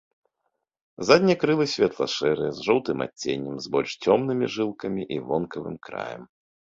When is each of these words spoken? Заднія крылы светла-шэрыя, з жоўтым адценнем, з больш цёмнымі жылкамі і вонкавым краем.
Заднія 1.09 1.37
крылы 1.43 1.65
светла-шэрыя, 1.73 2.51
з 2.59 2.65
жоўтым 2.69 2.97
адценнем, 3.07 3.55
з 3.67 3.75
больш 3.75 3.91
цёмнымі 4.03 4.45
жылкамі 4.55 5.03
і 5.17 5.21
вонкавым 5.27 5.77
краем. 5.89 6.23